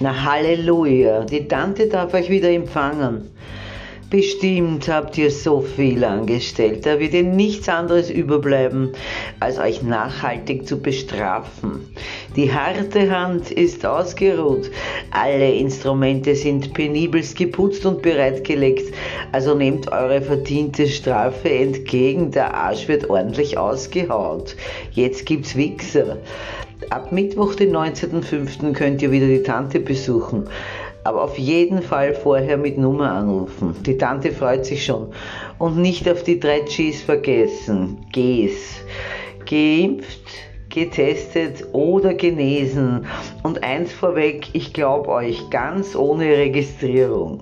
[0.00, 3.32] Na Halleluja, die Tante darf euch wieder empfangen.
[4.10, 8.92] Bestimmt habt ihr so viel angestellt, da wird ihr nichts anderes überbleiben,
[9.38, 11.86] als euch nachhaltig zu bestrafen.
[12.34, 14.70] Die harte Hand ist ausgeruht,
[15.10, 18.94] alle Instrumente sind penibelst geputzt und bereitgelegt,
[19.32, 24.56] also nehmt eure verdiente Strafe entgegen, der Arsch wird ordentlich ausgehaut.
[24.92, 26.16] Jetzt gibt's Wichser.
[26.88, 28.72] Ab Mittwoch, den 19.05.
[28.72, 30.48] könnt ihr wieder die Tante besuchen.
[31.08, 33.74] Aber auf jeden Fall vorher mit Nummer anrufen.
[33.86, 35.06] Die Tante freut sich schon.
[35.58, 37.96] Und nicht auf die drei Gs vergessen.
[38.12, 38.82] Gs.
[39.48, 40.20] Geimpft,
[40.68, 43.06] getestet oder genesen.
[43.42, 47.40] Und eins vorweg, ich glaube euch, ganz ohne Registrierung.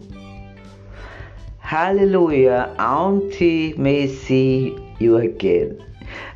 [1.61, 5.79] Halleluja, Auntie may see you again.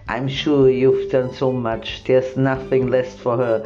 [0.09, 3.63] I'm sure you've done so much, there's nothing left for her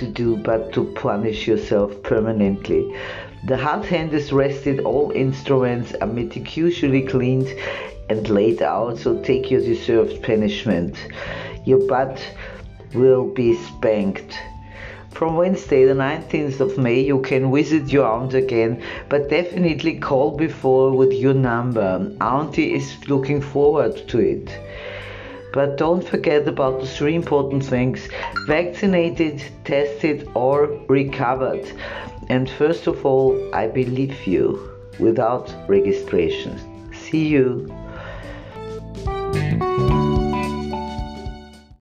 [0.00, 2.92] to do but to punish yourself permanently.
[3.46, 7.48] The hot hand has rested, all instruments are meticulously cleaned
[8.08, 10.96] and laid out, so take your deserved punishment.
[11.64, 12.20] Your butt
[12.94, 14.36] will be spanked.
[15.10, 20.36] From Wednesday, the 19th of May, you can visit your aunt again, but definitely call
[20.36, 22.16] before with your number.
[22.20, 24.50] Auntie is looking forward to it.
[25.52, 28.08] But don't forget about the three important things
[28.46, 31.66] vaccinated, tested, or recovered.
[32.28, 36.58] And first of all, I believe you without registration.
[36.92, 37.66] See you.